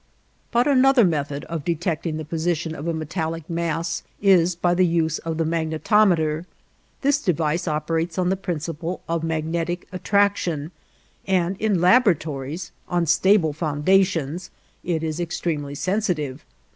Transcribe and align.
But 0.51 0.67
another 0.67 1.05
method 1.05 1.43
of 1.45 1.63
detecting 1.63 2.17
the 2.17 2.25
position 2.25 2.73
of 2.73 2.87
a 2.87 2.91
metallic 2.93 3.47
mass 3.47 4.01
is 4.19 4.55
by 4.55 4.73
the 4.73 4.83
use 4.83 5.19
of 5.19 5.37
the 5.37 5.45
magnetometer. 5.45 6.45
This 7.01 7.21
device 7.21 7.67
operates 7.67 8.17
on 8.17 8.29
the 8.29 8.35
principle 8.35 9.01
of 9.07 9.23
magnetic 9.23 9.87
attraction, 9.91 10.71
and 11.27 11.55
in 11.57 11.81
laboratories 11.81 12.71
on 12.87 13.05
stable 13.05 13.53
foundations 13.53 14.49
it 14.83 15.03
is 15.03 15.19
extremely 15.19 15.75
sensitive. 15.75 16.43